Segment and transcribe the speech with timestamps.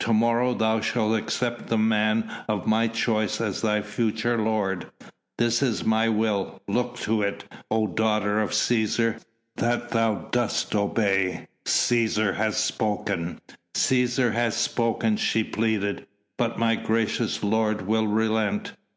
[0.00, 4.88] To morrow thou shalt accept the man of my choice as thy future lord.
[5.38, 6.60] That is my will.
[6.66, 9.22] Look to it, O daughter of Cæsar,
[9.58, 11.46] that thou dost obey.
[11.66, 13.40] Cæsar hath spoken."
[13.74, 18.72] "Cæsar hath spoken," she pleaded, "but my gracious lord will relent."